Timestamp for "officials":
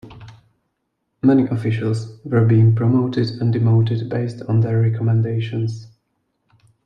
1.45-2.17